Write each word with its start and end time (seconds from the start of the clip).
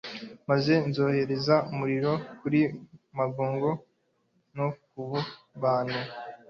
maze 0.49 0.73
nzohereza 0.89 1.55
umuriro 1.71 2.11
kuri 2.39 2.61
magogi 3.17 3.71
no 4.55 4.67
ku 4.87 5.01
bantu 5.63 5.99